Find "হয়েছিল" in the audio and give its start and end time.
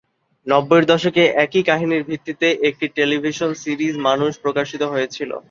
4.83-5.31